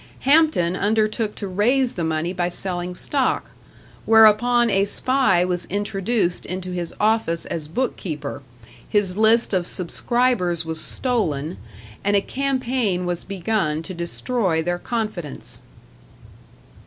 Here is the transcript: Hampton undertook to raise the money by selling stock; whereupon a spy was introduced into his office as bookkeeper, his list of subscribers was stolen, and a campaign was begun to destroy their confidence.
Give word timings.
Hampton 0.21 0.75
undertook 0.75 1.35
to 1.35 1.47
raise 1.47 1.93
the 1.93 2.03
money 2.03 2.33
by 2.33 2.49
selling 2.49 2.95
stock; 2.95 3.51
whereupon 4.07 4.67
a 4.71 4.83
spy 4.85 5.45
was 5.45 5.65
introduced 5.67 6.43
into 6.43 6.71
his 6.71 6.91
office 6.99 7.45
as 7.45 7.67
bookkeeper, 7.67 8.41
his 8.89 9.15
list 9.15 9.53
of 9.53 9.67
subscribers 9.67 10.65
was 10.65 10.81
stolen, 10.81 11.59
and 12.03 12.15
a 12.15 12.21
campaign 12.21 13.05
was 13.05 13.23
begun 13.23 13.83
to 13.83 13.93
destroy 13.93 14.59
their 14.63 14.79
confidence. 14.79 15.61